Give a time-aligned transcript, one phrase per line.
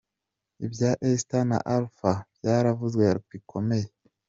[0.65, 3.87] Ibya Esther na Alpha byaravuzwe bikomeye.